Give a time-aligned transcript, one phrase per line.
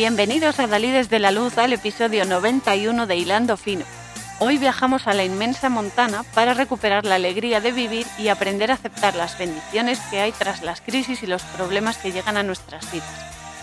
[0.00, 3.84] Bienvenidos a Dalí desde la Luz al episodio 91 de Hilando Fino.
[4.38, 8.74] Hoy viajamos a la inmensa Montana para recuperar la alegría de vivir y aprender a
[8.76, 12.90] aceptar las bendiciones que hay tras las crisis y los problemas que llegan a nuestras
[12.90, 13.10] vidas,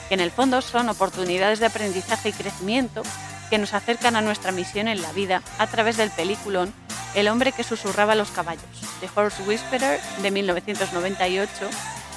[0.10, 3.02] que en el fondo son oportunidades de aprendizaje y crecimiento
[3.50, 6.72] que nos acercan a nuestra misión en la vida a través del peliculón
[7.16, 8.64] El hombre que susurraba los caballos,
[9.00, 11.68] The Horse Whisperer de 1998,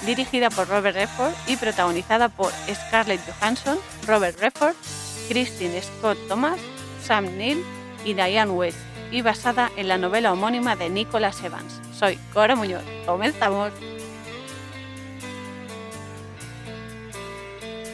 [0.04, 4.74] dirigida por Robert Redford y protagonizada por Scarlett Johansson, Robert Redford,
[5.28, 6.58] Christine Scott Thomas,
[7.04, 7.64] Sam Neill
[8.04, 8.78] y Diane West,
[9.10, 11.80] y basada en la novela homónima de Nicholas Evans.
[11.96, 12.82] Soy Cora Muñoz.
[13.06, 13.72] ¡Comenzamos!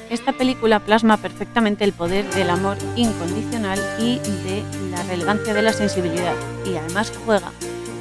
[0.08, 5.72] Esta película plasma perfectamente el poder del amor incondicional y de la relevancia de la
[5.72, 7.50] sensibilidad, y además juega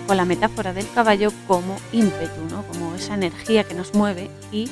[0.08, 2.64] con la metáfora del caballo como ímpetu, ¿no?
[2.67, 4.70] como esa energía que nos mueve y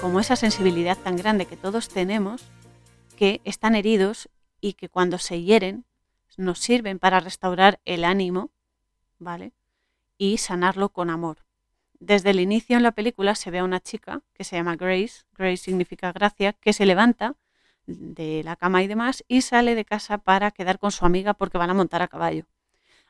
[0.00, 2.42] como esa sensibilidad tan grande que todos tenemos,
[3.16, 4.28] que están heridos
[4.60, 5.84] y que cuando se hieren
[6.36, 8.50] nos sirven para restaurar el ánimo,
[9.18, 9.52] ¿vale?
[10.18, 11.44] Y sanarlo con amor.
[12.00, 15.24] Desde el inicio en la película se ve a una chica que se llama Grace,
[15.36, 17.36] Grace significa gracia, que se levanta
[17.86, 21.58] de la cama y demás y sale de casa para quedar con su amiga porque
[21.58, 22.46] van a montar a caballo.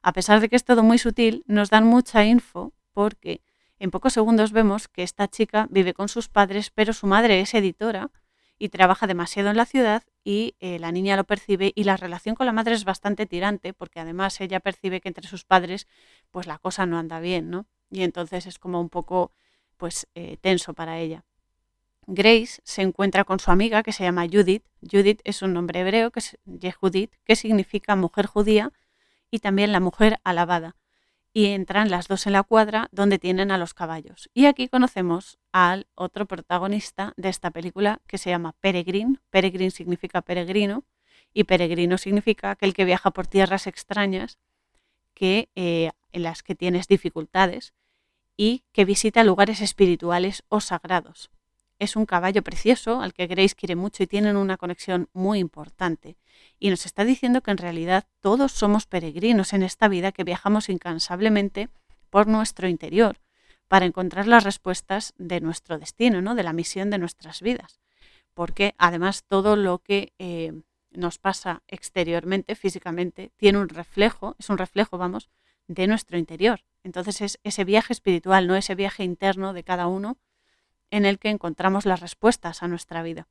[0.06, 3.40] A pesar de que es todo muy sutil, nos dan mucha info porque
[3.78, 7.54] en pocos segundos vemos que esta chica vive con sus padres, pero su madre es
[7.54, 8.10] editora
[8.58, 12.34] y trabaja demasiado en la ciudad y eh, la niña lo percibe y la relación
[12.34, 15.86] con la madre es bastante tirante porque además ella percibe que entre sus padres
[16.30, 17.64] pues la cosa no anda bien, ¿no?
[17.90, 19.32] Y entonces es como un poco
[19.78, 21.24] pues eh, tenso para ella.
[22.06, 24.66] Grace se encuentra con su amiga que se llama Judith.
[24.82, 28.70] Judith es un nombre hebreo que es Yehudit, que significa mujer judía
[29.34, 30.76] y también la mujer alabada
[31.32, 34.30] y entran las dos en la cuadra donde tienen a los caballos.
[34.32, 39.20] Y aquí conocemos al otro protagonista de esta película que se llama Peregrin.
[39.30, 40.84] Peregrin significa peregrino
[41.32, 44.38] y peregrino significa aquel que viaja por tierras extrañas
[45.14, 47.74] que, eh, en las que tienes dificultades
[48.36, 51.32] y que visita lugares espirituales o sagrados.
[51.84, 56.16] Es un caballo precioso al que Grace quiere mucho y tienen una conexión muy importante.
[56.58, 60.70] Y nos está diciendo que en realidad todos somos peregrinos en esta vida que viajamos
[60.70, 61.68] incansablemente
[62.08, 63.18] por nuestro interior
[63.68, 66.34] para encontrar las respuestas de nuestro destino, ¿no?
[66.34, 67.80] de la misión de nuestras vidas.
[68.32, 74.56] Porque además todo lo que eh, nos pasa exteriormente, físicamente, tiene un reflejo, es un
[74.56, 75.28] reflejo, vamos,
[75.68, 76.64] de nuestro interior.
[76.82, 80.16] Entonces es ese viaje espiritual, no ese viaje interno de cada uno
[80.94, 83.26] en el que encontramos las respuestas a nuestra vida.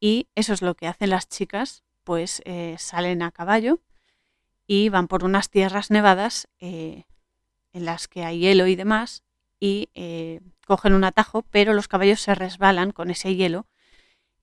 [0.00, 3.80] Y eso es lo que hacen las chicas, pues eh, salen a caballo
[4.66, 7.04] y van por unas tierras nevadas eh,
[7.72, 9.24] en las que hay hielo y demás
[9.58, 13.66] y eh, cogen un atajo, pero los caballos se resbalan con ese hielo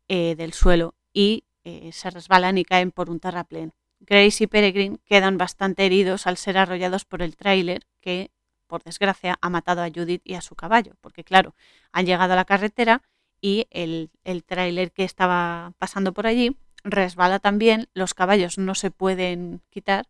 [0.08, 1.44] del suelo y
[1.92, 3.74] se resbalan y caen por un terraplén.
[4.00, 8.32] Grace y Peregrine quedan bastante heridos al ser arrollados por el tráiler que
[8.68, 11.56] por desgracia, ha matado a Judith y a su caballo, porque claro,
[11.92, 13.02] han llegado a la carretera
[13.42, 18.92] y el, el tráiler que estaba pasando por allí resbala también, los caballos no se
[18.92, 20.08] pueden quitar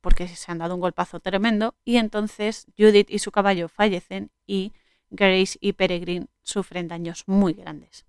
[0.00, 4.72] porque se han dado un golpazo tremendo y entonces Judith y su caballo fallecen y
[5.10, 8.04] Grace y Peregrine sufren daños muy grandes.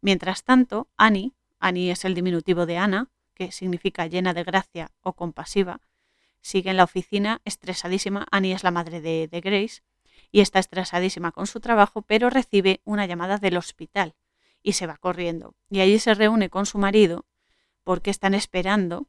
[0.00, 5.12] Mientras tanto, Annie, Annie es el diminutivo de Ana, que significa llena de gracia o
[5.12, 5.80] compasiva,
[6.40, 8.26] sigue en la oficina estresadísima.
[8.30, 9.82] Annie es la madre de, Grace
[10.32, 14.14] y está estresadísima con su trabajo, pero recibe una llamada del hospital
[14.62, 15.54] y se va corriendo.
[15.70, 17.24] Y allí se reúne con su marido
[17.84, 19.06] porque están esperando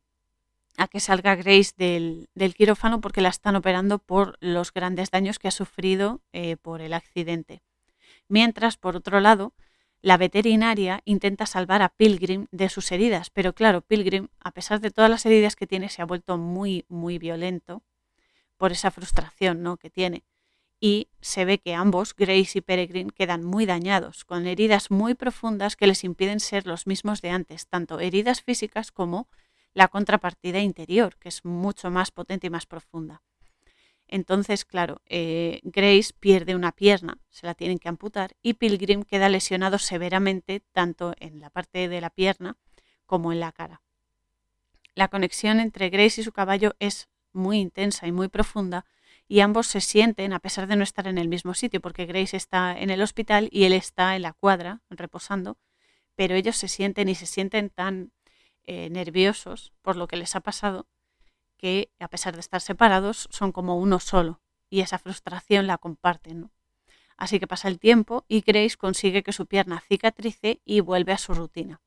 [0.78, 5.48] a que salga Grace del, quirófano porque la están operando por los grandes daños que
[5.48, 7.64] ha sufrido eh, por el accidente.
[8.28, 9.54] Mientras, por otro lado,
[10.02, 14.92] la veterinaria intenta salvar a Pilgrim de sus heridas, pero claro, Pilgrim, a pesar de
[14.92, 17.84] todas las heridas que tiene, se ha vuelto muy, muy violento
[18.58, 19.78] por esa frustración ¿no?
[19.78, 20.24] que tiene.
[20.80, 25.76] Y se ve que ambos, Grace y Peregrine, quedan muy dañados, con heridas muy profundas
[25.76, 29.28] que les impiden ser los mismos de antes, tanto heridas físicas como
[29.74, 33.24] la contrapartida interior, que es mucho más potente y más profunda.
[34.08, 39.28] Entonces, claro, eh, Grace pierde una pierna, se la tienen que amputar, y Pilgrim queda
[39.28, 42.58] lesionado severamente tanto en la parte de la pierna
[43.06, 43.82] como en la cara.
[44.96, 48.86] La conexión entre Grace y su caballo es muy intensa y muy profunda,
[49.28, 52.38] y ambos se sienten, a pesar de no estar en el mismo sitio, porque Grace
[52.38, 55.58] está en el hospital y él está en la cuadra reposando,
[56.16, 58.14] pero ellos se sienten y se sienten tan
[58.64, 60.88] eh, nerviosos por lo que les ha pasado
[61.58, 66.52] que a pesar de estar separados son como uno solo y esa frustración la comparten.
[67.18, 71.18] Así que pasa el tiempo y Grace consigue que su pierna cicatrice y vuelve a
[71.18, 71.82] su rutina.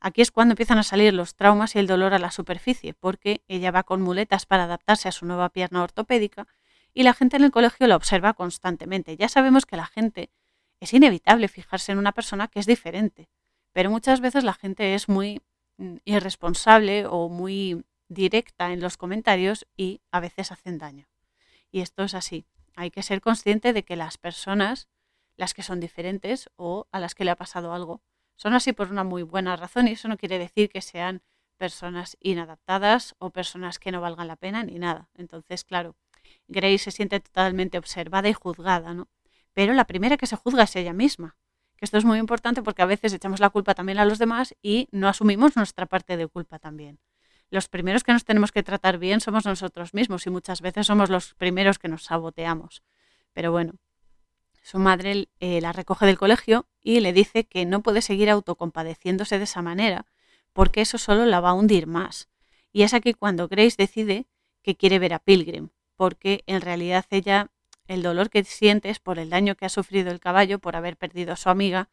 [0.00, 3.42] Aquí es cuando empiezan a salir los traumas y el dolor a la superficie, porque
[3.48, 6.46] ella va con muletas para adaptarse a su nueva pierna ortopédica
[6.92, 9.16] y la gente en el colegio la observa constantemente.
[9.16, 10.30] Ya sabemos que la gente
[10.80, 13.28] es inevitable fijarse en una persona que es diferente,
[13.72, 15.40] pero muchas veces la gente es muy
[15.78, 21.08] mm, irresponsable o muy directa en los comentarios y a veces hacen daño.
[21.70, 22.46] Y esto es así.
[22.76, 24.88] Hay que ser consciente de que las personas,
[25.36, 28.02] las que son diferentes o a las que le ha pasado algo,
[28.36, 31.22] son así por una muy buena razón y eso no quiere decir que sean
[31.56, 35.08] personas inadaptadas o personas que no valgan la pena ni nada.
[35.14, 35.96] Entonces, claro,
[36.48, 39.08] Grace se siente totalmente observada y juzgada, ¿no?
[39.52, 41.36] Pero la primera que se juzga es ella misma.
[41.76, 44.54] Que esto es muy importante porque a veces echamos la culpa también a los demás
[44.62, 46.98] y no asumimos nuestra parte de culpa también.
[47.54, 51.08] Los primeros que nos tenemos que tratar bien somos nosotros mismos y muchas veces somos
[51.08, 52.82] los primeros que nos saboteamos.
[53.32, 53.74] Pero bueno,
[54.64, 59.38] su madre eh, la recoge del colegio y le dice que no puede seguir autocompadeciéndose
[59.38, 60.04] de esa manera,
[60.52, 62.28] porque eso solo la va a hundir más.
[62.72, 64.26] Y es aquí cuando Grace decide
[64.60, 67.52] que quiere ver a Pilgrim, porque en realidad ella
[67.86, 70.96] el dolor que siente es por el daño que ha sufrido el caballo por haber
[70.96, 71.88] perdido a su amiga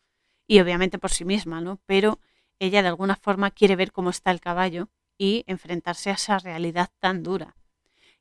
[0.48, 1.80] y obviamente por sí misma, ¿no?
[1.86, 2.18] Pero
[2.58, 4.90] ella de alguna forma quiere ver cómo está el caballo
[5.22, 7.56] y enfrentarse a esa realidad tan dura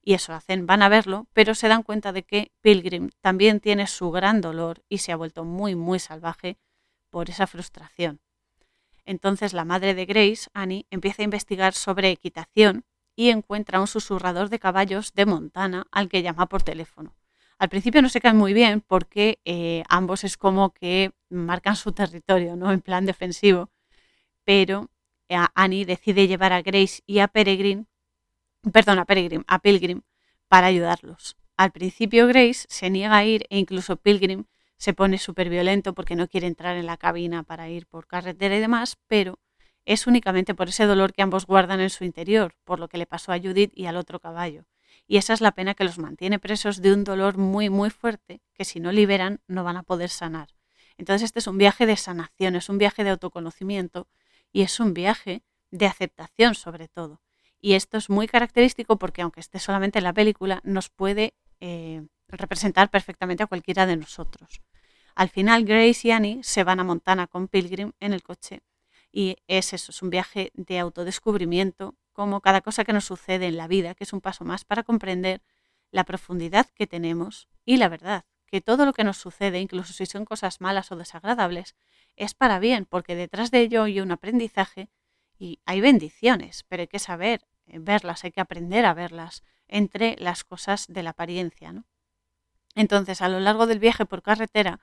[0.03, 3.87] y eso hacen, van a verlo, pero se dan cuenta de que Pilgrim también tiene
[3.87, 6.59] su gran dolor y se ha vuelto muy, muy salvaje
[7.11, 8.21] por esa frustración.
[9.05, 12.85] Entonces la madre de Grace, Annie, empieza a investigar sobre equitación
[13.17, 17.15] y encuentra un susurrador de caballos de Montana al que llama por teléfono.
[17.59, 21.93] Al principio no se caen muy bien porque eh, ambos es como que marcan su
[21.93, 22.73] territorio, ¿no?
[22.73, 23.71] En plan defensivo.
[24.45, 24.90] Pero
[25.55, 27.87] Annie decide llevar a Grace y a Peregrine
[28.73, 30.03] perdón, a Peregrine, a Pilgrim,
[30.49, 31.37] para ayudarlos.
[31.57, 34.45] Al principio Grace se niega a ir e incluso Pilgrim
[34.77, 38.57] se pone súper violento porque no quiere entrar en la cabina para ir por carretera
[38.57, 39.39] y demás, pero
[39.85, 43.07] es únicamente por ese dolor que ambos guardan en su interior, por lo que le
[43.07, 44.65] pasó a Judith y al otro caballo.
[45.07, 48.41] Y esa es la pena que los mantiene presos de un dolor muy, muy fuerte,
[48.55, 50.49] que si no liberan no van a poder sanar.
[50.97, 54.07] Entonces este es un viaje de sanación, es un viaje de autoconocimiento
[54.53, 57.21] y es un viaje de aceptación sobre todo.
[57.61, 62.07] Y esto es muy característico porque aunque esté solamente en la película, nos puede eh,
[62.29, 64.63] representar perfectamente a cualquiera de nosotros.
[65.15, 68.63] Al final, Grace y Annie se van a Montana con Pilgrim en el coche
[69.13, 73.57] y es eso, es un viaje de autodescubrimiento, como cada cosa que nos sucede en
[73.57, 75.43] la vida, que es un paso más para comprender
[75.91, 80.07] la profundidad que tenemos y la verdad, que todo lo que nos sucede, incluso si
[80.07, 81.77] son cosas malas o desagradables,
[82.17, 84.89] es para bien, porque detrás de ello hay un aprendizaje
[85.39, 90.17] y hay bendiciones, pero hay que saber eh, verlas, hay que aprender a verlas entre
[90.19, 91.73] las cosas de la apariencia.
[91.73, 91.85] ¿no?
[92.75, 94.81] Entonces, a lo largo del viaje por carretera,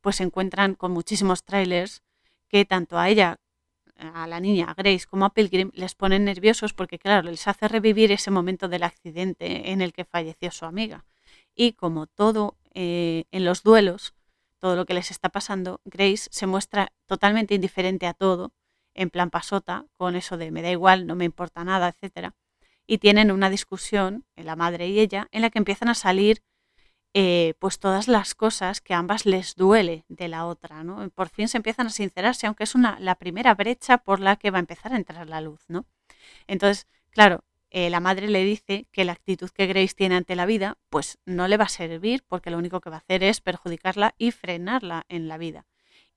[0.00, 2.02] pues se encuentran con muchísimos trailers
[2.48, 3.40] que tanto a ella,
[3.96, 8.12] a la niña, Grace, como a Pilgrim, les ponen nerviosos porque, claro, les hace revivir
[8.12, 11.04] ese momento del accidente en el que falleció su amiga.
[11.54, 14.14] Y como todo eh, en los duelos,
[14.60, 18.52] todo lo que les está pasando, Grace se muestra totalmente indiferente a todo
[18.94, 22.30] en plan pasota, con eso de me da igual, no me importa nada, etc.
[22.86, 26.44] Y tienen una discusión, la madre y ella, en la que empiezan a salir
[27.14, 31.10] eh, pues todas las cosas que a ambas les duele de la otra, ¿no?
[31.10, 34.52] Por fin se empiezan a sincerarse, aunque es una, la primera brecha por la que
[34.52, 35.84] va a empezar a entrar la luz, ¿no?
[36.46, 40.46] Entonces, claro, eh, la madre le dice que la actitud que Grace tiene ante la
[40.46, 43.40] vida, pues no le va a servir porque lo único que va a hacer es
[43.40, 45.66] perjudicarla y frenarla en la vida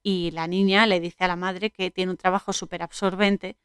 [0.03, 3.57] y la niña le dice a la madre que tiene un trabajo súper absorbente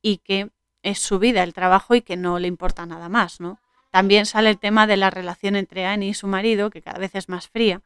[0.00, 0.50] y que
[0.82, 3.60] es su vida el trabajo y que no le importa nada más, ¿no?
[3.90, 7.14] También sale el tema de la relación entre Annie y su marido, que cada vez
[7.14, 7.82] es más fría,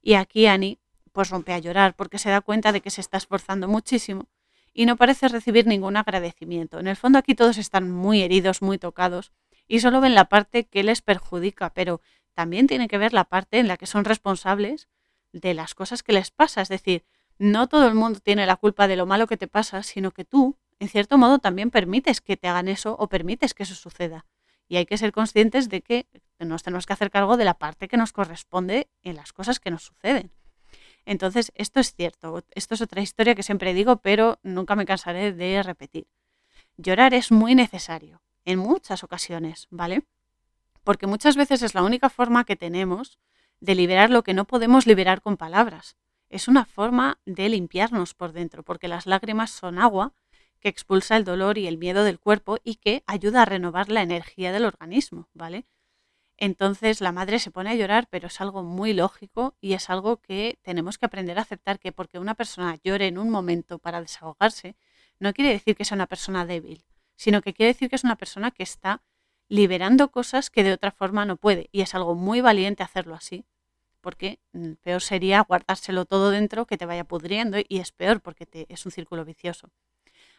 [0.00, 0.78] y aquí Annie
[1.12, 4.28] pues rompe a llorar porque se da cuenta de que se está esforzando muchísimo
[4.78, 6.78] y no parece recibir ningún agradecimiento.
[6.78, 9.32] En el fondo aquí todos están muy heridos, muy tocados
[9.66, 12.00] y solo ven la parte que les perjudica, pero
[12.32, 14.86] también tiene que ver la parte en la que son responsables
[15.32, 17.04] de las cosas que les pasa, es decir,
[17.38, 20.24] no todo el mundo tiene la culpa de lo malo que te pasa, sino que
[20.24, 24.26] tú, en cierto modo, también permites que te hagan eso o permites que eso suceda.
[24.68, 26.06] Y hay que ser conscientes de que
[26.38, 29.72] nos tenemos que hacer cargo de la parte que nos corresponde en las cosas que
[29.72, 30.30] nos suceden.
[31.08, 32.44] Entonces, esto es cierto.
[32.50, 36.06] Esto es otra historia que siempre digo, pero nunca me cansaré de repetir.
[36.76, 40.04] Llorar es muy necesario, en muchas ocasiones, ¿vale?
[40.84, 43.18] Porque muchas veces es la única forma que tenemos
[43.60, 45.96] de liberar lo que no podemos liberar con palabras
[46.30, 50.12] es una forma de limpiarnos por dentro, porque las lágrimas son agua
[50.60, 54.02] que expulsa el dolor y el miedo del cuerpo y que ayuda a renovar la
[54.02, 55.64] energía del organismo, ¿vale?
[56.40, 60.18] Entonces la madre se pone a llorar, pero es algo muy lógico y es algo
[60.18, 64.00] que tenemos que aprender a aceptar que porque una persona llore en un momento para
[64.00, 64.76] desahogarse,
[65.18, 66.84] no quiere decir que sea una persona débil,
[67.16, 69.02] sino que quiere decir que es una persona que está
[69.48, 71.68] liberando cosas que de otra forma no puede.
[71.72, 73.44] Y es algo muy valiente hacerlo así,
[74.00, 78.46] porque mm, peor sería guardárselo todo dentro que te vaya pudriendo y es peor porque
[78.46, 79.70] te, es un círculo vicioso.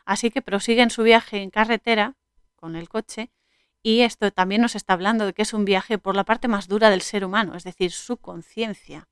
[0.06, 2.16] Así que prosigue en su viaje en carretera
[2.56, 3.32] con el coche
[3.82, 6.68] y esto también nos está hablando de que es un viaje por la parte más
[6.68, 9.08] dura del ser humano, es decir, su conciencia.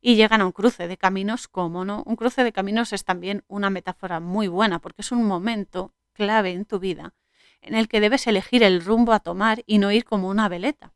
[0.00, 3.44] Y llegan a un cruce de caminos, como no, un cruce de caminos es también
[3.48, 7.14] una metáfora muy buena porque es un momento clave en tu vida
[7.66, 10.94] en el que debes elegir el rumbo a tomar y no ir como una veleta.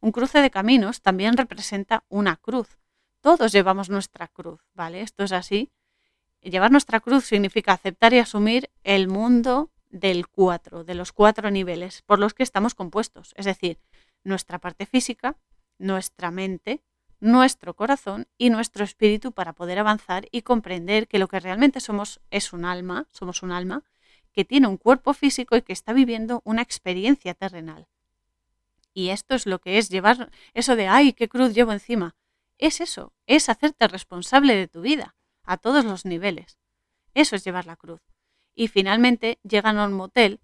[0.00, 2.78] Un cruce de caminos también representa una cruz.
[3.20, 5.00] Todos llevamos nuestra cruz, ¿vale?
[5.00, 5.72] Esto es así.
[6.40, 12.02] Llevar nuestra cruz significa aceptar y asumir el mundo del cuatro, de los cuatro niveles
[12.02, 13.78] por los que estamos compuestos, es decir,
[14.24, 15.36] nuestra parte física,
[15.78, 16.82] nuestra mente,
[17.20, 22.20] nuestro corazón y nuestro espíritu para poder avanzar y comprender que lo que realmente somos
[22.32, 23.84] es un alma, somos un alma
[24.32, 27.86] que tiene un cuerpo físico y que está viviendo una experiencia terrenal.
[28.94, 32.16] Y esto es lo que es llevar eso de, ay, qué cruz llevo encima.
[32.58, 36.58] Es eso, es hacerte responsable de tu vida, a todos los niveles.
[37.14, 38.00] Eso es llevar la cruz.
[38.54, 40.40] Y finalmente llegan a un motel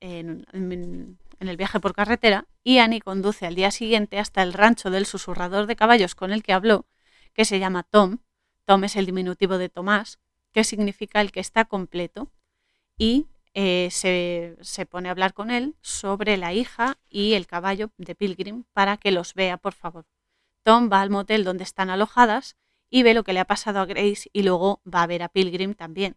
[0.00, 0.46] en,
[1.40, 5.66] el viaje por carretera y Annie conduce al día siguiente hasta el rancho del susurrador
[5.66, 6.86] de caballos con el que habló,
[7.34, 8.18] que se llama Tom.
[8.64, 10.18] Tom es el diminutivo de Tomás,
[10.52, 12.30] que significa el que está completo.
[12.96, 18.16] Y eh, se, pone a hablar con él sobre la hija y el caballo de
[18.16, 20.06] Pilgrim para que los vea, por favor.
[20.64, 22.56] Tom va al motel donde están alojadas
[22.90, 25.28] y ve lo que le ha pasado a Grace y luego va a ver a
[25.28, 26.16] Pilgrim también.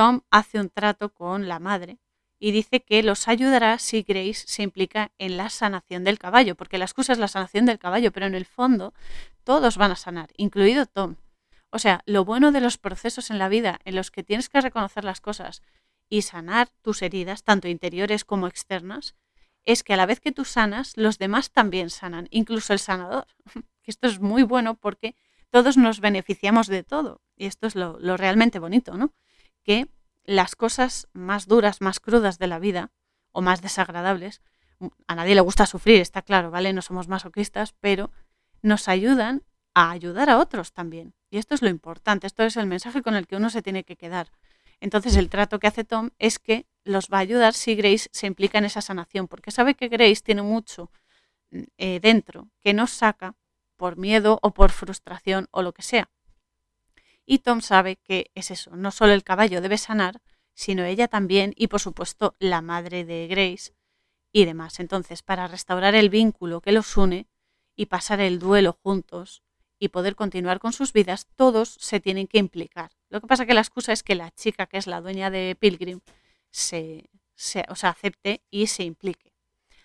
[0.00, 1.98] Tom hace un trato con la madre
[2.38, 6.78] y dice que los ayudará si Grace se implica en la sanación del caballo, porque
[6.78, 8.94] la excusa es la sanación del caballo, pero en el fondo
[9.44, 11.16] todos van a sanar, incluido Tom.
[11.68, 14.62] O sea, lo bueno de los procesos en la vida en los que tienes que
[14.62, 15.60] reconocer las cosas
[16.08, 19.14] y sanar tus heridas, tanto interiores como externas,
[19.64, 23.26] es que a la vez que tú sanas, los demás también sanan, incluso el sanador.
[23.84, 25.14] Esto es muy bueno porque
[25.50, 27.20] todos nos beneficiamos de todo.
[27.36, 29.12] Y esto es lo, realmente bonito, ¿no?
[29.70, 29.86] Que
[30.24, 32.90] las cosas más duras, más crudas de la vida,
[33.30, 34.42] o más desagradables,
[35.06, 36.72] a nadie le gusta sufrir, está claro, ¿vale?
[36.72, 38.10] No somos masoquistas, pero
[38.62, 41.14] nos ayudan a ayudar a otros también.
[41.30, 43.84] Y esto es lo importante, esto es el mensaje con el que uno se tiene
[43.84, 44.32] que quedar.
[44.80, 48.26] Entonces el trato que hace Tom es que los va a ayudar si Grace se
[48.26, 50.90] implica en esa sanación, porque sabe que Grace tiene mucho
[51.78, 53.36] eh, dentro que no saca
[53.76, 56.10] por miedo o por frustración o lo que sea.
[57.30, 60.20] Y Tom sabe que es eso, no solo el caballo debe sanar,
[60.52, 63.72] sino ella también y por supuesto la madre de Grace
[64.32, 64.80] y demás.
[64.80, 67.28] Entonces, para restaurar el vínculo que los une
[67.76, 69.44] y pasar el duelo juntos,
[69.78, 72.90] y poder continuar con sus vidas, todos se tienen que implicar.
[73.10, 75.56] Lo que pasa que la excusa es que la chica, que es la dueña de
[75.58, 76.00] Pilgrim,
[76.50, 77.08] se,
[77.68, 79.32] o sea, acepte y se implique.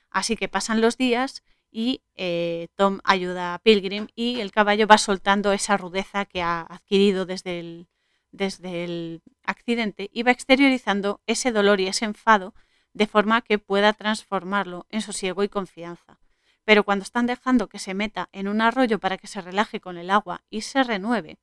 [0.09, 1.43] Así que pasan los días
[1.77, 6.62] y eh, Tom ayuda a Pilgrim y el caballo va soltando esa rudeza que ha
[6.62, 7.89] adquirido desde el,
[8.32, 12.53] desde el accidente y va exteriorizando ese dolor y ese enfado
[12.94, 16.22] de forma que pueda transformarlo en sosiego y confianza.
[16.63, 19.98] Pero cuando están dejando que se meta en un arroyo para que se relaje con
[19.98, 21.39] el agua y se renueve,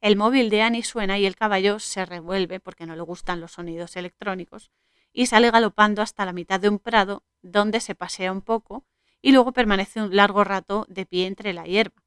[0.00, 3.52] el móvil de Annie suena y el caballo se revuelve porque no le gustan los
[3.52, 4.72] sonidos electrónicos
[5.12, 8.84] y sale galopando hasta la mitad de un prado donde se pasea un poco
[9.26, 12.00] y luego permanece un largo rato de pie entre la hierba.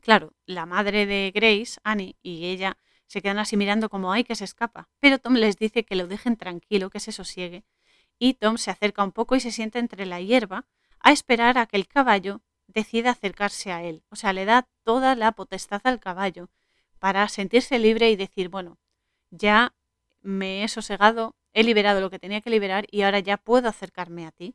[0.00, 4.34] Claro, la madre de Grace, Annie, y ella se quedan así mirando como ay que
[4.34, 7.64] se escapa, pero Tom les dice que lo dejen tranquilo, que se sosiegue,
[8.18, 10.64] y Tom se acerca un poco y se sienta entre la hierba
[11.00, 14.02] a esperar a que el caballo decida acercarse a él.
[14.08, 16.48] O sea, le da toda la potestad al caballo
[16.98, 18.78] para sentirse libre y decir, bueno,
[19.30, 19.74] ya
[20.22, 24.24] me he sosegado, he liberado lo que tenía que liberar y ahora ya puedo acercarme
[24.26, 24.54] a ti.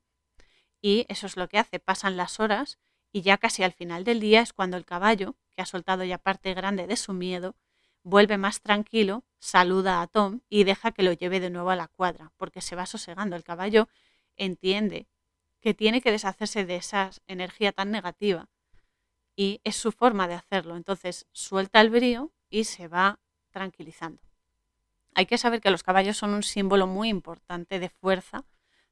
[0.84, 1.80] Y eso es lo que hace.
[1.80, 2.78] Pasan las horas
[3.14, 6.18] y ya casi al final del día es cuando el caballo, que ha soltado ya
[6.18, 7.56] parte grande de su miedo,
[8.04, 11.88] vuelve más tranquilo, saluda a Tom y deja que lo lleve de nuevo a la
[11.88, 13.38] cuadra, porque se va sosegando.
[13.38, 13.88] El caballo
[14.36, 15.08] entiende
[15.62, 18.50] que tiene que deshacerse de esa energía tan negativa.
[19.38, 20.76] Y es su forma de hacerlo.
[20.76, 23.22] Entonces suelta el brío y se va
[23.52, 24.22] tranquilizando.
[25.16, 28.44] Hay que saber que los caballos son un símbolo muy importante de fuerza,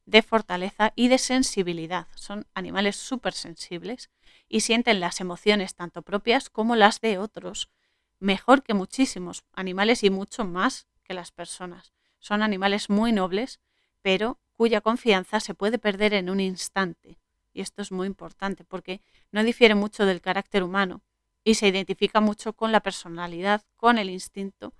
[0.04, 2.08] de fortaleza y de sensibilidad.
[2.14, 4.10] Son animales súper sensibles
[4.48, 7.70] y sienten las emociones tanto propias como las de otros
[8.18, 11.92] mejor que muchísimos animales y mucho más que las personas.
[12.18, 13.60] Son animales muy nobles,
[14.00, 17.18] pero cuya confianza se puede perder en un instante.
[17.52, 19.00] Y esto es muy importante porque
[19.32, 21.02] no difiere mucho del carácter humano
[21.42, 24.72] y se identifica mucho con la personalidad, con el instinto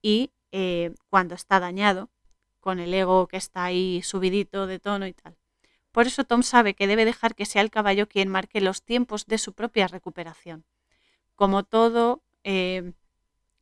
[0.00, 2.08] y eh, cuando está dañado
[2.60, 5.36] con el ego que está ahí subidito de tono y tal.
[5.92, 9.26] Por eso Tom sabe que debe dejar que sea el caballo quien marque los tiempos
[9.26, 10.64] de su propia recuperación.
[11.34, 12.92] Como todo, eh,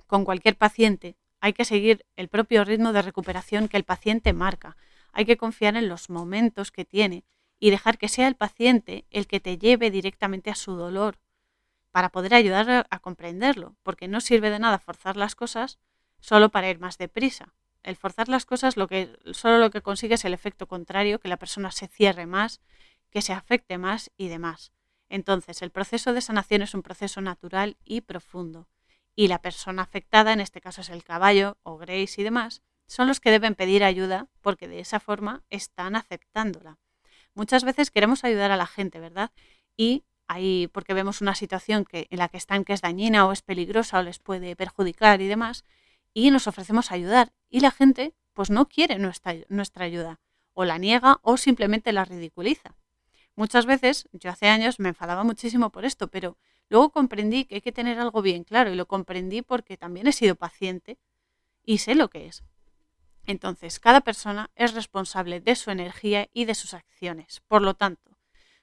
[0.06, 4.76] con cualquier paciente, hay que seguir el propio ritmo de recuperación que el paciente marca.
[5.12, 7.24] Hay que confiar en los momentos que tiene
[7.60, 11.18] y dejar que sea el paciente el que te lleve directamente a su dolor
[11.90, 15.78] para poder ayudar a comprenderlo, porque no sirve de nada forzar las cosas
[16.20, 17.54] solo para ir más deprisa.
[17.88, 21.28] El forzar las cosas lo que, solo lo que consigue es el efecto contrario, que
[21.28, 22.60] la persona se cierre más,
[23.08, 24.72] que se afecte más y demás.
[25.08, 28.68] Entonces, el proceso de sanación es un proceso natural y profundo.
[29.16, 33.08] Y la persona afectada, en este caso es el caballo o Grace y demás, son
[33.08, 36.76] los que deben pedir ayuda porque de esa forma están aceptándola.
[37.32, 39.30] Muchas veces queremos ayudar a la gente, ¿verdad?
[39.78, 43.32] Y ahí, porque vemos una situación que, en la que están que es dañina o
[43.32, 45.64] es peligrosa o les puede perjudicar y demás,
[46.12, 47.32] y nos ofrecemos ayudar.
[47.48, 50.20] Y la gente, pues no quiere nuestra, nuestra ayuda,
[50.52, 52.76] o la niega o simplemente la ridiculiza.
[53.36, 56.36] Muchas veces, yo hace años me enfadaba muchísimo por esto, pero
[56.68, 60.12] luego comprendí que hay que tener algo bien claro y lo comprendí porque también he
[60.12, 60.98] sido paciente
[61.64, 62.42] y sé lo que es.
[63.28, 67.40] Entonces, cada persona es responsable de su energía y de sus acciones.
[67.46, 68.18] Por lo tanto,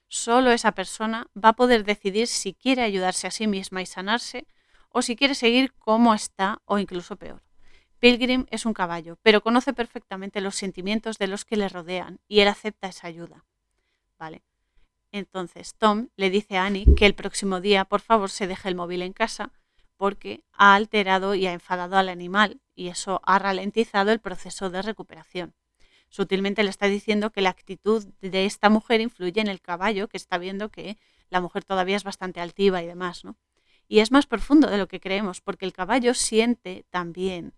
[0.08, 4.46] solo esa persona va a poder decidir si quiere ayudarse a sí misma y sanarse
[4.96, 7.42] o si quiere seguir como está o incluso peor.
[7.98, 12.40] Pilgrim es un caballo, pero conoce perfectamente los sentimientos de los que le rodean y
[12.40, 13.44] él acepta esa ayuda.
[14.18, 14.42] ¿Vale?
[15.12, 18.74] Entonces Tom le dice a Annie que el próximo día por favor se deje el
[18.74, 19.52] móvil en casa
[19.98, 24.80] porque ha alterado y ha enfadado al animal y eso ha ralentizado el proceso de
[24.80, 25.54] recuperación.
[26.08, 30.16] Sutilmente le está diciendo que la actitud de esta mujer influye en el caballo, que
[30.16, 30.96] está viendo que
[31.28, 33.36] la mujer todavía es bastante altiva y demás, ¿no?
[33.88, 37.54] Y es más profundo de lo que creemos, porque el caballo siente también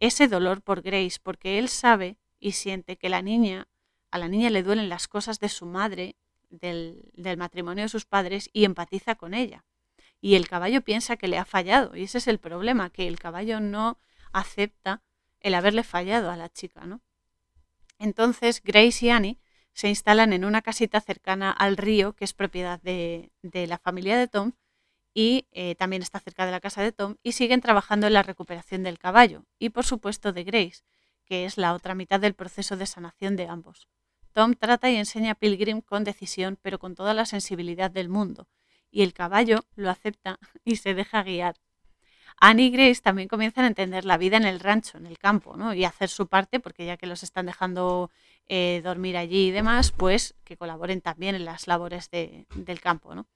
[0.00, 3.68] ese dolor por Grace, porque él sabe y siente que la niña,
[4.10, 6.16] a la niña le duelen las cosas de su madre,
[6.48, 9.64] del, del matrimonio de sus padres, y empatiza con ella.
[10.20, 13.18] Y el caballo piensa que le ha fallado, y ese es el problema, que el
[13.18, 13.98] caballo no
[14.32, 15.02] acepta
[15.40, 17.00] el haberle fallado a la chica, ¿no?
[17.98, 19.38] Entonces Grace y Annie
[19.72, 24.16] se instalan en una casita cercana al río, que es propiedad de, de la familia
[24.16, 24.52] de Tom,
[25.16, 28.22] y eh, también está cerca de la casa de Tom, y siguen trabajando en la
[28.22, 30.82] recuperación del caballo y por supuesto de Grace,
[31.24, 33.88] que es la otra mitad del proceso de sanación de ambos.
[34.32, 38.46] Tom trata y enseña a Pilgrim con decisión, pero con toda la sensibilidad del mundo,
[38.90, 41.56] y el caballo lo acepta y se deja guiar.
[42.38, 45.56] Annie y Grace también comienzan a entender la vida en el rancho, en el campo,
[45.56, 45.72] ¿no?
[45.72, 48.10] y hacer su parte, porque ya que los están dejando
[48.48, 53.14] eh, dormir allí y demás, pues que colaboren también en las labores del campo.
[53.14, 53.26] ¿no?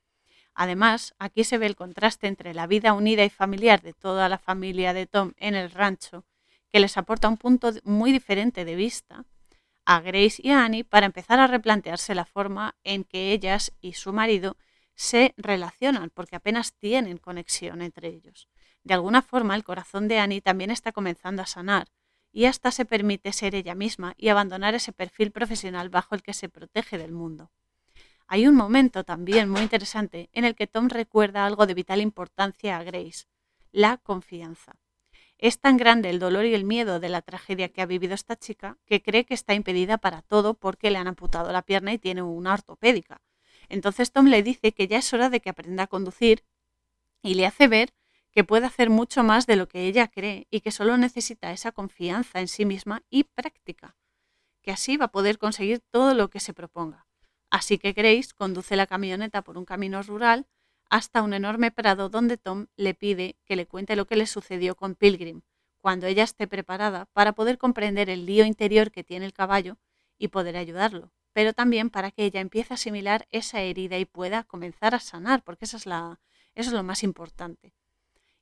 [0.54, 4.38] Además, aquí se ve el contraste entre la vida unida y familiar de toda la
[4.38, 6.24] familia de Tom en el rancho,
[6.70, 9.24] que les aporta un punto muy diferente de vista
[9.84, 13.94] a Grace y a Annie para empezar a replantearse la forma en que ellas y
[13.94, 14.56] su marido
[14.94, 18.48] se relacionan, porque apenas tienen conexión entre ellos.
[18.84, 21.88] De alguna forma, el corazón de Annie también está comenzando a sanar
[22.32, 26.34] y hasta se permite ser ella misma y abandonar ese perfil profesional bajo el que
[26.34, 27.50] se protege del mundo.
[28.32, 32.78] Hay un momento también muy interesante en el que Tom recuerda algo de vital importancia
[32.78, 33.24] a Grace,
[33.72, 34.76] la confianza.
[35.36, 38.36] Es tan grande el dolor y el miedo de la tragedia que ha vivido esta
[38.36, 41.98] chica que cree que está impedida para todo porque le han amputado la pierna y
[41.98, 43.20] tiene una ortopédica.
[43.68, 46.44] Entonces Tom le dice que ya es hora de que aprenda a conducir
[47.24, 47.92] y le hace ver
[48.30, 51.72] que puede hacer mucho más de lo que ella cree y que solo necesita esa
[51.72, 53.96] confianza en sí misma y práctica,
[54.62, 57.09] que así va a poder conseguir todo lo que se proponga.
[57.50, 60.46] Así que Grace conduce la camioneta por un camino rural
[60.88, 64.74] hasta un enorme prado donde Tom le pide que le cuente lo que le sucedió
[64.74, 65.42] con Pilgrim,
[65.80, 69.78] cuando ella esté preparada para poder comprender el lío interior que tiene el caballo
[70.18, 74.44] y poder ayudarlo, pero también para que ella empiece a asimilar esa herida y pueda
[74.44, 76.20] comenzar a sanar, porque esa es la,
[76.54, 77.72] eso es lo más importante.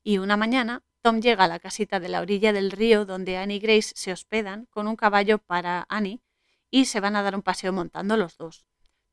[0.02, 3.56] Y una mañana, Tom llega a la casita de la orilla del río donde Annie
[3.56, 6.20] y Grace se hospedan con un caballo para Annie
[6.70, 8.66] y se van a dar un paseo montando los dos.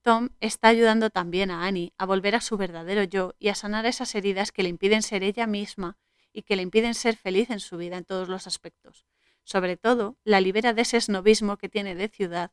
[0.06, 3.88] Tom está ayudando también a Annie a volver a su verdadero yo y a sanar
[3.88, 5.98] esas heridas que le impiden ser ella misma
[6.32, 9.08] y que le impiden ser feliz en su vida en todos los aspectos.
[9.46, 12.52] Sobre todo, la libera de ese snobismo que tiene de ciudad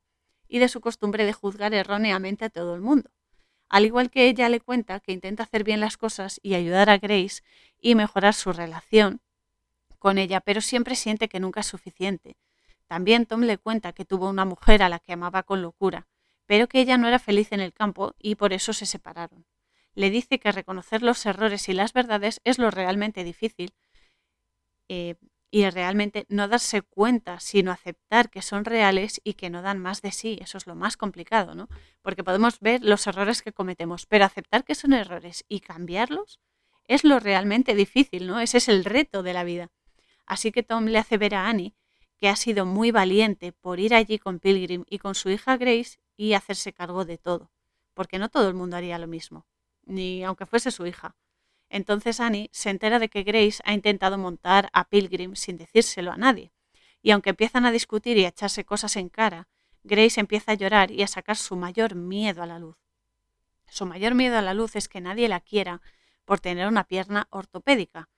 [0.48, 3.10] y de su costumbre de juzgar erróneamente a todo el mundo.
[3.68, 6.96] Al igual que ella le cuenta que intenta hacer bien las cosas y ayudar a
[6.96, 7.42] Grace
[7.78, 9.20] y mejorar su relación
[9.98, 12.38] con ella, pero siempre siente que nunca es suficiente.
[12.86, 16.08] También Tom le cuenta que tuvo una mujer a la que amaba con locura
[16.46, 19.46] pero que ella no era feliz en el campo y por eso se separaron.
[19.94, 23.74] Le dice que reconocer los errores y las verdades es lo realmente difícil
[24.88, 25.16] eh,
[25.50, 30.00] y realmente no darse cuenta, sino aceptar que son reales y que no dan más
[30.00, 30.38] de sí.
[30.40, 31.68] Eso es lo más complicado, ¿no?
[32.00, 36.40] Porque podemos ver los errores que cometemos, pero aceptar que son errores y cambiarlos
[36.88, 38.40] es lo realmente difícil, ¿no?
[38.40, 39.70] Ese es el reto de la vida.
[40.24, 41.74] Así que Tom le hace ver a Annie
[42.16, 45.98] que ha sido muy valiente por ir allí con Pilgrim y con su hija Grace
[46.16, 47.50] y hacerse cargo de todo,
[47.94, 49.46] porque no todo el mundo haría lo mismo,
[49.84, 51.16] ni aunque fuese su hija.
[51.68, 56.16] Entonces Annie se entera de que Grace ha intentado montar a Pilgrim sin decírselo a
[56.16, 56.52] nadie.
[57.00, 59.48] Y aunque empiezan a discutir y a echarse cosas en cara,
[59.82, 62.76] Grace empieza a llorar y a sacar su mayor miedo a la luz.
[63.68, 65.80] Su mayor miedo a la luz es que nadie la quiera
[66.24, 68.10] por tener una pierna ortopédica.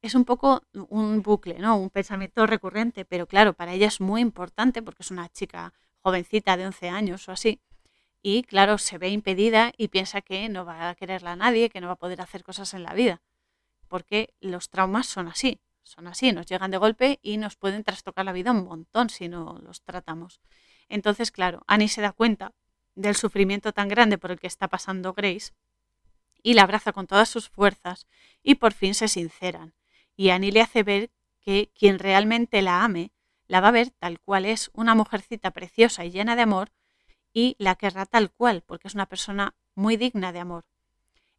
[0.00, 1.76] Es un poco un bucle, ¿no?
[1.76, 6.56] Un pensamiento recurrente, pero claro, para ella es muy importante porque es una chica jovencita
[6.56, 7.60] de 11 años o así
[8.22, 11.80] y claro, se ve impedida y piensa que no va a quererla a nadie, que
[11.80, 13.20] no va a poder hacer cosas en la vida,
[13.88, 18.24] porque los traumas son así, son así, nos llegan de golpe y nos pueden trastocar
[18.24, 20.40] la vida un montón si no los tratamos.
[20.88, 22.52] Entonces, claro, Annie se da cuenta
[22.94, 25.52] del sufrimiento tan grande por el que está pasando Grace
[26.44, 28.06] y la abraza con todas sus fuerzas
[28.42, 29.74] y por fin se sinceran.
[30.14, 31.10] Y Annie le hace ver
[31.40, 33.10] que quien realmente la ame
[33.52, 36.72] la va a ver tal cual es, una mujercita preciosa y llena de amor,
[37.34, 40.64] y la querrá tal cual, porque es una persona muy digna de amor.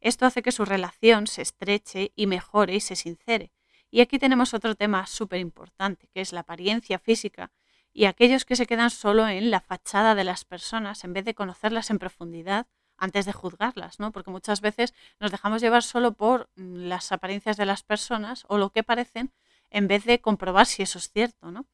[0.00, 3.50] Esto hace que su relación se estreche y mejore y se sincere.
[3.90, 7.50] Y aquí tenemos otro tema súper importante, que es la apariencia física
[7.92, 11.34] y aquellos que se quedan solo en la fachada de las personas en vez de
[11.34, 14.12] conocerlas en profundidad antes de juzgarlas, ¿no?
[14.12, 18.56] Porque muchas veces nos dejamos llevar solo por mm, las apariencias de las personas o
[18.56, 19.32] lo que parecen
[19.70, 21.66] en vez de comprobar si eso es cierto, ¿no?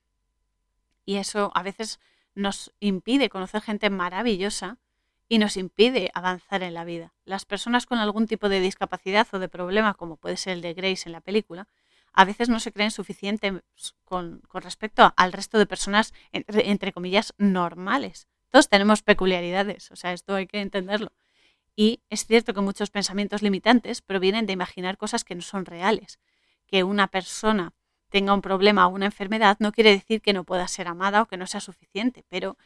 [1.11, 1.99] Y eso a veces
[2.37, 4.79] nos impide conocer gente maravillosa
[5.29, 7.15] y nos impide avanzar en la vida.
[7.25, 10.73] Las personas con algún tipo de discapacidad o de problema, como puede ser el de
[10.73, 11.67] Grace en la película,
[12.13, 13.61] a veces no se creen suficiente
[14.05, 18.29] con, respecto al resto de personas, entre, entre, comillas, normales.
[18.49, 21.11] Todos tenemos peculiaridades, o sea, esto hay que entenderlo.
[21.75, 26.21] Y es cierto que muchos pensamientos limitantes provienen de imaginar cosas que no son reales.
[26.69, 27.73] Que una persona
[28.11, 31.27] tenga un problema o una enfermedad no quiere decir que no pueda ser amada o
[31.27, 32.57] que no sea suficiente, pero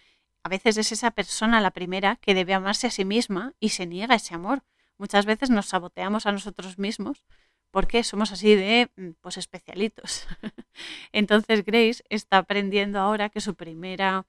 [0.42, 3.87] a veces es esa persona la primera que debe amarse a sí misma y se
[3.87, 4.62] niega ese amor.
[4.98, 7.24] Muchas veces nos saboteamos a nosotros mismos
[7.70, 10.26] porque somos así de mm, pues especialitos.
[11.12, 14.26] Entonces Grace está aprendiendo ahora que su primera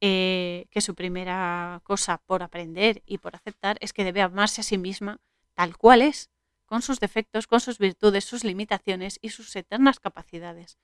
[0.00, 4.64] eh, que su primera cosa por aprender y por aceptar es que debe amarse a
[4.64, 5.18] sí misma
[5.54, 6.30] tal cual es,
[6.68, 10.78] con sus defectos, con sus virtudes, sus limitaciones y sus eternas capacidades.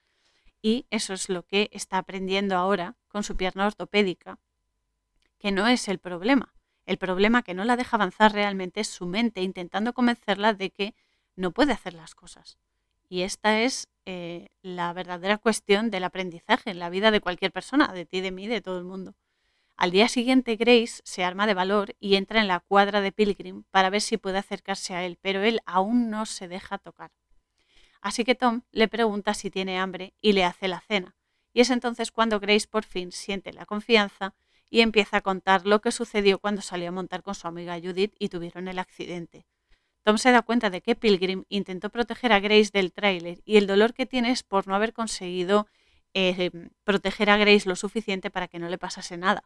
[0.63, 4.39] Y eso es lo que está aprendiendo ahora con su pierna ortopédica,
[5.37, 6.55] que no es el problema.
[6.87, 10.95] El problema que no la deja avanzar realmente es su mente intentando convencerla de que
[11.35, 12.57] no puede hacer las cosas.
[13.07, 17.93] Y esta es eh, la verdadera cuestión del aprendizaje en la vida de cualquier persona,
[17.93, 19.13] de ti, de mí, de todo el mundo.
[19.77, 23.63] Al día siguiente Grace se arma de valor y entra en la cuadra de Pilgrim
[23.71, 27.11] para ver si puede acercarse a él, pero él aún no se deja tocar.
[28.01, 31.17] Así que Tom le pregunta si tiene hambre y le hace la cena.
[31.53, 34.33] Y es entonces cuando Grace por fin siente la confianza
[34.69, 38.15] y empieza a contar lo que sucedió cuando salió a montar con su amiga Judith
[38.17, 39.45] y tuvieron el accidente.
[40.03, 43.67] Tom se da cuenta de que Pilgrim intentó proteger a Grace del tráiler y el
[43.67, 45.67] dolor que tiene es por no haber conseguido
[46.13, 46.51] eh,
[46.83, 49.43] proteger a Grace lo suficiente para que no le pasase nada.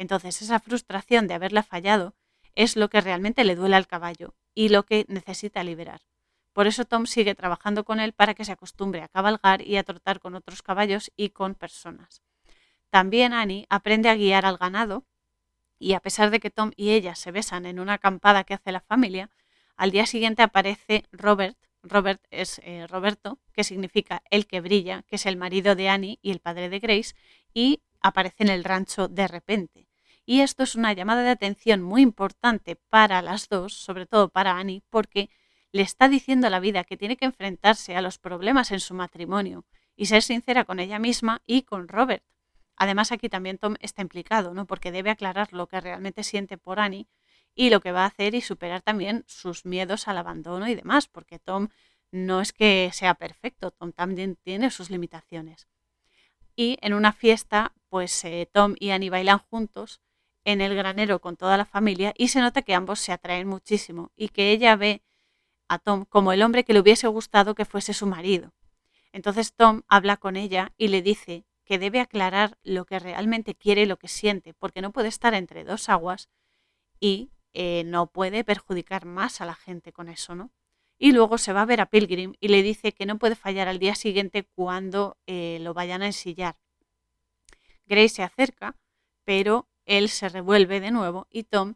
[0.00, 2.14] Entonces esa frustración de haberla fallado
[2.54, 6.00] es lo que realmente le duele al caballo y lo que necesita liberar.
[6.54, 9.82] Por eso Tom sigue trabajando con él para que se acostumbre a cabalgar y a
[9.82, 12.22] trotar con otros caballos y con personas.
[12.88, 15.04] También Annie aprende a guiar al ganado
[15.78, 18.72] y a pesar de que Tom y ella se besan en una acampada que hace
[18.72, 19.28] la familia,
[19.76, 25.16] al día siguiente aparece Robert, Robert es eh, Roberto, que significa el que brilla, que
[25.16, 27.14] es el marido de Annie y el padre de Grace,
[27.52, 29.89] y aparece en el rancho de repente.
[30.30, 34.58] Y esto es una llamada de atención muy importante para las dos, sobre todo para
[34.58, 35.28] Annie, porque
[35.72, 38.94] le está diciendo a la vida que tiene que enfrentarse a los problemas en su
[38.94, 39.64] matrimonio
[39.96, 42.22] y ser sincera con ella misma y con Robert.
[42.76, 44.66] Además, aquí también Tom está implicado, ¿no?
[44.66, 47.08] Porque debe aclarar lo que realmente siente por Annie
[47.56, 51.08] y lo que va a hacer y superar también sus miedos al abandono y demás,
[51.08, 51.70] porque Tom
[52.12, 55.66] no es que sea perfecto, Tom también tiene sus limitaciones.
[56.54, 60.00] Y en una fiesta, pues eh, Tom y Annie bailan juntos
[60.44, 64.10] en el granero con toda la familia y se nota que ambos se atraen muchísimo
[64.16, 65.02] y que ella ve
[65.68, 68.52] a Tom como el hombre que le hubiese gustado que fuese su marido.
[69.12, 73.82] Entonces Tom habla con ella y le dice que debe aclarar lo que realmente quiere
[73.82, 76.28] y lo que siente, porque no puede estar entre dos aguas
[76.98, 80.50] y eh, no puede perjudicar más a la gente con eso, ¿no?
[81.00, 83.68] y luego se va a ver a Pilgrim y le dice que no puede fallar
[83.68, 86.58] al día siguiente cuando eh, lo vayan a ensillar.
[87.86, 88.76] Grace se acerca,
[89.24, 91.74] pero él se revuelve de nuevo y Tom,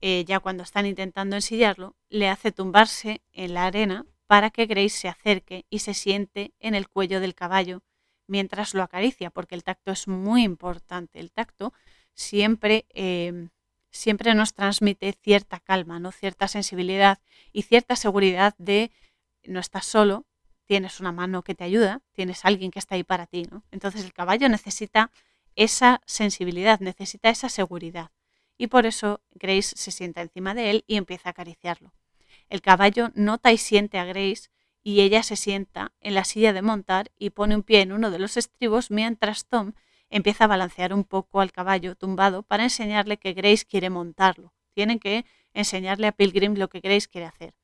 [0.00, 4.88] eh, ya cuando están intentando ensillarlo, le hace tumbarse en la arena para que Grace
[4.88, 7.82] se acerque y se siente en el cuello del caballo
[8.26, 11.20] mientras lo acaricia, porque el tacto es muy importante.
[11.20, 11.74] El tacto
[12.14, 13.50] siempre, em,
[13.90, 16.12] siempre nos transmite cierta calma, ¿no?
[16.12, 17.18] cierta sensibilidad
[17.52, 18.90] y cierta seguridad de
[19.44, 20.24] no estás solo,
[20.64, 23.42] tienes una mano que te ayuda, tienes alguien que está ahí para ti.
[23.50, 23.64] ¿no?
[23.70, 25.10] Entonces el caballo necesita
[25.56, 28.10] esa sensibilidad, necesita esa seguridad.
[28.58, 31.92] Y por eso Grace se sienta encima de él y empieza a acariciarlo.
[32.48, 34.50] El caballo nota y siente a Grace
[34.82, 38.10] y ella se sienta en la silla de montar y pone un pie en uno
[38.10, 39.72] de los estribos mientras Tom
[40.10, 44.52] empieza a balancear un poco al caballo tumbado para enseñarle que Grace quiere montarlo.
[44.74, 47.54] Tienen que enseñarle a Pilgrim lo que Grace quiere hacer.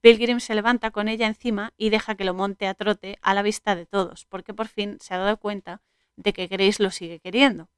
[0.00, 3.42] Pilgrim se levanta con ella encima y deja que lo monte a trote a la
[3.42, 5.82] vista de todos, porque por fin se ha dado cuenta
[6.18, 7.70] de que Grace lo sigue queriendo.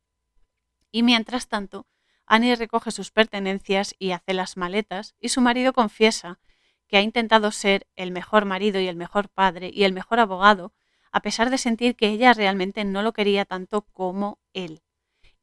[0.91, 1.87] Y mientras tanto,
[2.27, 6.41] Annie recoge sus pertenencias y hace las maletas, y su marido confiesa
[6.89, 10.73] que ha intentado ser el mejor marido y el mejor padre y el mejor abogado,
[11.13, 14.83] a pesar de sentir que ella realmente no lo quería tanto como él,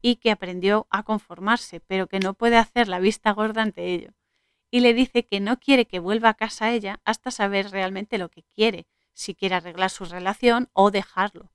[0.02, 4.14] y que aprendió a conformarse, pero que no puede hacer la vista gorda ante ello.
[4.72, 8.30] Y le dice que no quiere que vuelva a casa ella hasta saber realmente lo
[8.30, 11.52] que quiere, si quiere arreglar su relación o dejarlo.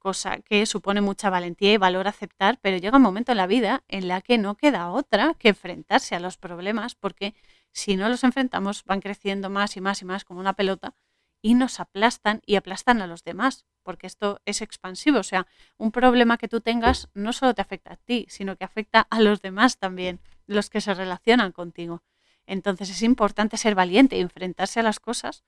[0.00, 3.84] Cosa que supone mucha valentía y valor aceptar, pero llega un momento en la vida
[3.86, 7.34] en la que no queda otra que enfrentarse a los problemas porque
[7.70, 10.94] si no los enfrentamos, van creciendo más y más y más como una pelota
[11.42, 15.18] y nos aplastan y aplastan a los demás, porque esto es expansivo.
[15.18, 18.64] O sea, un problema que tú tengas no solo te afecta a ti, sino que
[18.64, 22.02] afecta a los demás también, los que se relacionan contigo.
[22.46, 25.44] Entonces es importante ser valiente y enfrentarse a las cosas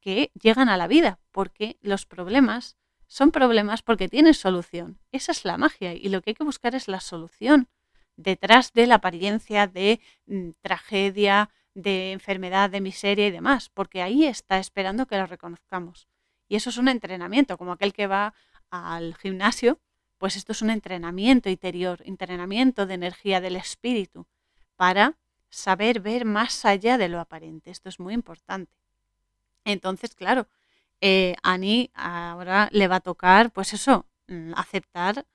[0.00, 2.76] que llegan a la vida, porque los problemas
[3.12, 4.98] son problemas porque tienen solución.
[5.12, 7.68] Esa es la magia y lo que hay que buscar es la solución
[8.16, 14.24] detrás de la apariencia de mm, tragedia, de enfermedad, de miseria y demás, porque ahí
[14.24, 16.08] está esperando que lo reconozcamos.
[16.48, 18.32] Y eso es un entrenamiento, como aquel que va
[18.70, 19.78] al gimnasio,
[20.16, 24.26] pues esto es un entrenamiento interior, entrenamiento de energía del espíritu,
[24.74, 25.18] para
[25.50, 27.70] saber ver más allá de lo aparente.
[27.70, 28.74] Esto es muy importante.
[29.66, 30.48] Entonces, claro,
[31.02, 35.26] eh, Annie ahora le va a tocar, pues eso, mm, aceptar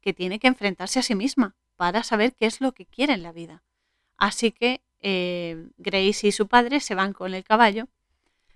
[0.00, 3.24] que tiene que enfrentarse a sí misma para saber qué es lo que quiere en
[3.24, 3.64] la vida.
[4.16, 7.88] Así que eh, Grace y su padre se van con el caballo.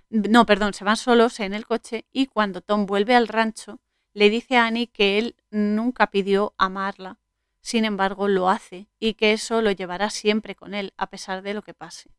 [0.08, 3.80] No, perdón, se van solos en el coche y cuando Tom vuelve al rancho,
[4.14, 7.18] le dice a Annie que él nunca pidió amarla,
[7.60, 11.54] sin embargo lo hace y que eso lo llevará siempre con él, a pesar de
[11.54, 12.10] lo que pase.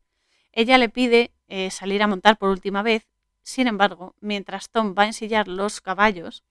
[0.52, 3.06] Ella le pide eh, salir a montar por última vez,
[3.44, 6.42] sin embargo, mientras Tom va a ensillar los caballos,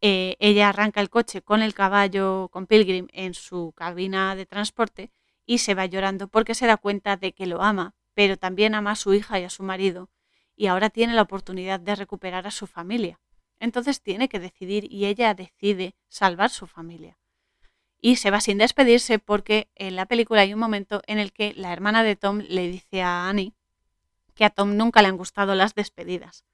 [0.00, 5.10] eh, ella arranca el coche con el caballo, con Pilgrim, en su cabina de transporte
[5.46, 8.92] y se va llorando porque se da cuenta de que lo ama, pero también ama
[8.92, 10.10] a su hija y a su marido,
[10.56, 13.20] y ahora tiene la oportunidad de recuperar a su familia.
[13.58, 17.18] Entonces tiene que decidir y ella decide salvar su familia.
[18.00, 21.52] Y se va sin despedirse porque en la película hay un momento en el que
[21.54, 23.54] la hermana de Tom le dice a Annie
[24.34, 26.44] que a Tom nunca le han gustado las despedidas.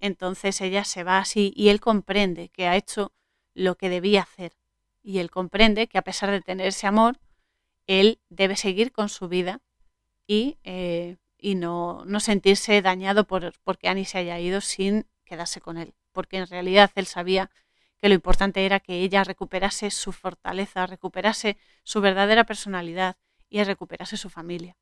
[0.00, 3.12] Entonces ella se va así y él comprende que ha hecho
[3.54, 4.52] lo que debía hacer.
[5.02, 7.18] Y él comprende que a pesar de tener ese amor,
[7.86, 9.60] él debe seguir con su vida
[10.26, 15.60] y, eh, y no, no, sentirse dañado por, porque Annie se haya ido sin quedarse
[15.60, 17.50] con él, porque en realidad él sabía
[17.98, 23.16] que lo importante era que ella recuperase su fortaleza, recuperase su verdadera personalidad
[23.48, 24.76] y recuperase su familia.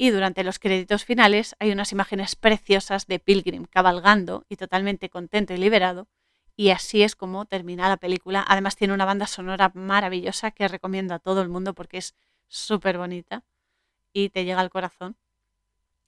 [0.00, 5.54] Y durante los créditos finales hay unas imágenes preciosas de Pilgrim cabalgando y totalmente contento
[5.54, 6.06] y liberado,
[6.54, 8.44] y así es como termina la película.
[8.46, 12.14] Además tiene una banda sonora maravillosa que recomiendo a todo el mundo porque es
[12.46, 13.42] súper bonita
[14.12, 15.16] y te llega al corazón.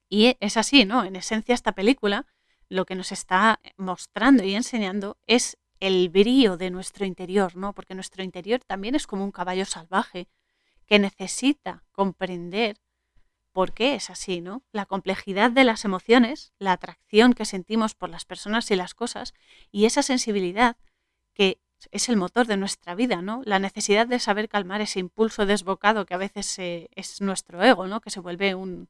[0.08, 1.04] Y es así, ¿no?
[1.04, 2.26] En esencia esta película
[2.68, 7.72] lo que nos está mostrando y enseñando es el brío de nuestro interior, ¿no?
[7.72, 10.28] Porque nuestro interior también es como un caballo salvaje
[10.86, 12.76] que necesita comprender
[13.52, 14.62] por qué es así, ¿no?
[14.72, 19.34] La complejidad de las emociones, la atracción que sentimos por las personas y las cosas
[19.72, 20.76] y esa sensibilidad
[21.34, 21.60] que
[21.90, 23.42] es el motor de nuestra vida, ¿no?
[23.44, 28.00] La necesidad de saber calmar ese impulso desbocado que a veces es nuestro ego, ¿no?
[28.00, 28.88] Que se vuelve un,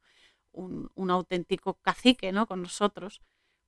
[0.53, 2.46] un, auténtico cacique, ¿no?
[2.46, 3.23] Con nosotros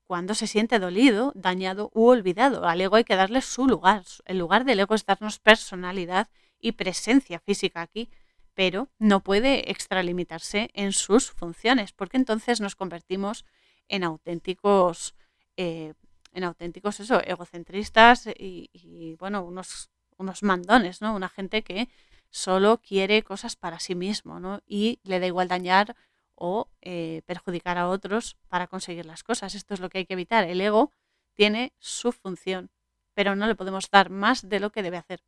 [0.04, 2.66] cuando se siente dolido, dañado u olvidado.
[2.66, 4.04] Al ego hay que darle su lugar.
[4.26, 6.28] El lugar del ego es darnos personalidad
[6.60, 8.10] y presencia física aquí
[8.54, 13.44] pero no puede extralimitarse en sus funciones, porque entonces nos convertimos
[13.88, 15.14] en auténticos,
[15.56, 15.94] eh,
[16.32, 21.14] en auténticos eso, egocentristas y, bueno, unos, unos mandones, ¿no?
[21.14, 21.88] Una gente que
[22.30, 24.60] solo quiere cosas para sí mismo, ¿no?
[24.66, 25.96] Y le da igual dañar
[26.34, 29.54] o eh, perjudicar a otros para conseguir las cosas.
[29.54, 30.44] Esto es lo que hay que evitar.
[30.44, 30.90] El ego
[31.34, 32.70] tiene su función,
[33.14, 35.22] pero no le podemos dar más de lo que debe hacer.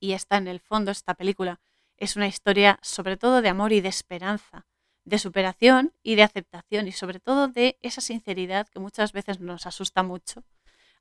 [0.00, 1.60] Y esta, en el fondo, esta película
[1.96, 4.66] es una historia sobre todo de amor y de esperanza,
[5.04, 9.66] de superación y de aceptación y sobre todo de esa sinceridad que muchas veces nos
[9.66, 10.44] asusta mucho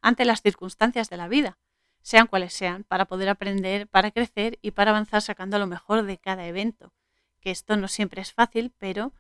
[0.02, 1.58] ante las circunstancias de la vida,
[2.02, 6.18] sean cuales sean, para poder aprender, para crecer y para avanzar sacando lo mejor de
[6.18, 6.94] cada evento.
[7.40, 9.14] Que esto no siempre es fácil, pero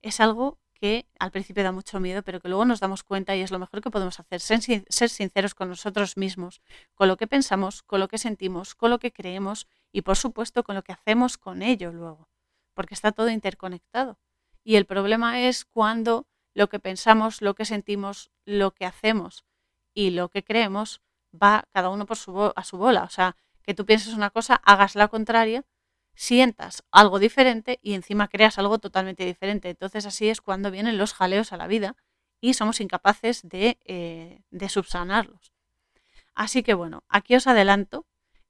[0.00, 3.40] es algo que al principio da mucho miedo, pero que luego nos damos cuenta y
[3.40, 6.62] es lo mejor que podemos hacer, ser, sinceros con nosotros mismos,
[6.94, 10.64] con lo que pensamos, con lo que sentimos, con lo que creemos y por supuesto
[10.64, 12.28] con lo que hacemos con ello luego,
[12.74, 14.18] porque está todo interconectado.
[14.64, 19.44] Y el problema es cuando lo que pensamos, lo que sentimos, lo que hacemos
[19.94, 21.00] y lo que creemos
[21.32, 23.04] va cada uno por su, a su bola.
[23.04, 25.64] O sea, que tú pienses una cosa, hagas la contraria
[26.18, 29.70] sientas algo diferente y encima creas algo totalmente diferente.
[29.70, 31.94] Entonces así es cuando vienen los jaleos a la vida
[32.40, 35.52] y somos incapaces de, eh, subsanarlos.
[36.34, 38.04] Así que bueno, aquí os adelanto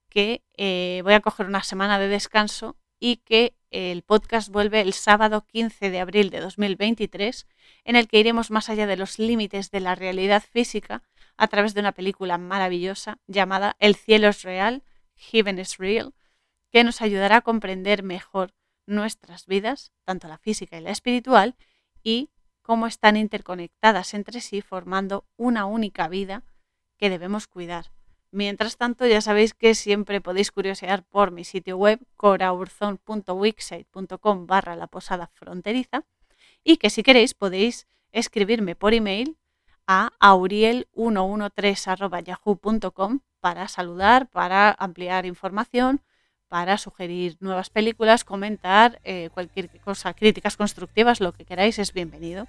[0.09, 4.93] que eh, voy a coger una semana de descanso y que el podcast vuelve el
[4.93, 7.47] sábado 15 de abril de 2023,
[7.85, 11.03] en el que iremos más allá de los límites de la realidad física
[11.37, 14.83] a través de una película maravillosa llamada El cielo es real,
[15.15, 16.15] Heaven is Real,
[16.71, 18.55] que nos ayudará a comprender mejor
[18.87, 21.57] nuestras vidas, tanto la física y la espiritual,
[22.03, 22.31] y
[22.63, 26.43] cómo están interconectadas entre sí formando una única vida
[26.97, 27.91] que debemos cuidar.
[28.31, 34.87] Mientras tanto, ya sabéis que siempre podéis curiosear por mi sitio web coraurzon.wixsite.com barra la
[34.87, 36.05] posada fronteriza
[36.63, 39.39] y que si queréis podéis escribirme por email
[39.87, 46.03] a auriel113.yahoo.com para saludar, para ampliar información
[46.49, 52.47] para sugerir nuevas películas, comentar eh, cualquier cosa, críticas constructivas, lo que queráis es bienvenido.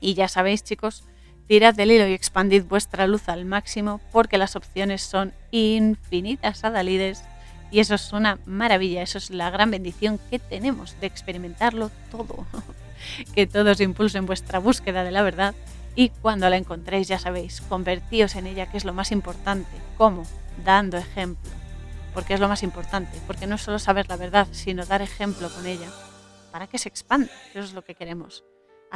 [0.00, 1.04] Y ya sabéis chicos,
[1.46, 7.22] tirad del hilo y expandid vuestra luz al máximo porque las opciones son infinitas, adalides.
[7.70, 12.46] Y eso es una maravilla, eso es la gran bendición que tenemos de experimentarlo todo.
[13.34, 15.54] que todos impulsen vuestra búsqueda de la verdad
[15.94, 19.70] y cuando la encontréis, ya sabéis, convertíos en ella, que es lo más importante.
[19.96, 20.24] ¿Cómo?
[20.64, 21.50] Dando ejemplo
[22.16, 25.50] porque es lo más importante, porque no es solo saber la verdad, sino dar ejemplo
[25.50, 25.90] con ella,
[26.50, 28.42] para que se expanda, eso es lo que queremos.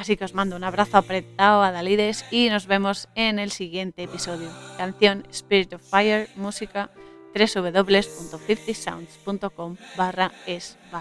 [0.00, 4.02] Así que os mando un abrazo apretado a Dalides y nos vemos en el siguiente
[4.02, 4.48] episodio.
[4.78, 6.88] Canción Spirit of Fire, música
[7.34, 10.98] www.50sounds.com barra es barra.